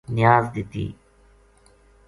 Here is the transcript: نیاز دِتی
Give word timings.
نیاز 0.15 0.45
دِتی 0.53 0.95